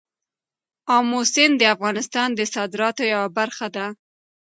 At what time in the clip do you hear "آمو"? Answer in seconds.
0.95-1.19